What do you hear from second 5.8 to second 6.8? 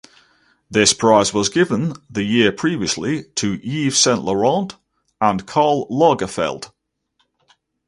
Lagerfeld.